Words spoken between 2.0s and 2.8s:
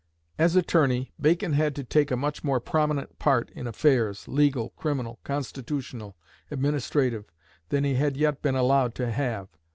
a much more